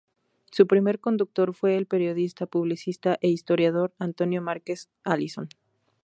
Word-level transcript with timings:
Su 0.51 0.65
primer 0.65 0.99
conductor 0.99 1.53
fue 1.53 1.77
el 1.77 1.85
periodista, 1.85 2.47
publicista 2.47 3.19
e 3.21 3.27
historiador, 3.27 3.93
Antonio 3.99 4.41
Márquez 4.41 4.89
Allison. 5.03 5.47